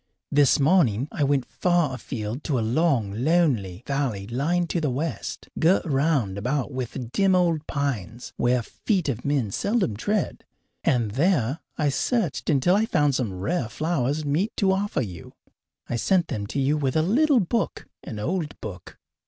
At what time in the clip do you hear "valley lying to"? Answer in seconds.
3.85-4.81